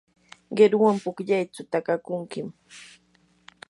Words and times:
qiruwan 0.55 0.97
pukllaychu 1.03 1.61
takakunkim. 1.71 2.47